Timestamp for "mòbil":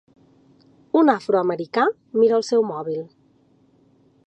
2.73-3.07